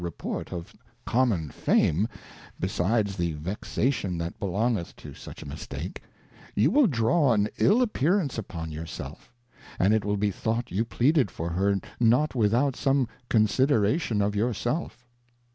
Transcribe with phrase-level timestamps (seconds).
[0.01, 0.73] 35 Report of
[1.05, 2.07] Common Fame,
[2.59, 6.01] besides the Vexation that belongeth to such a mistake,
[6.55, 9.31] you will draw an ill appearance upon your self,
[9.77, 14.55] and it will be thought you pleaded for her not without some Consideration of your
[14.55, 15.05] self.